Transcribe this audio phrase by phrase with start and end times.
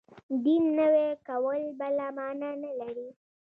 [0.43, 3.07] دین نوی کول بله معنا نه لري.